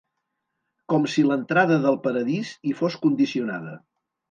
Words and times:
Com 0.93 1.05
si 1.15 1.25
l'entrada 1.27 1.77
del 1.85 2.01
paradís 2.09 2.55
hi 2.71 2.75
fos 2.83 2.99
condicionada. 3.07 3.79